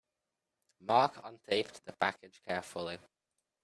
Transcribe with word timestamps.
Mark 0.79 1.17
untaped 1.23 1.83
the 1.85 1.93
package 1.93 2.41
carefully. 2.47 2.97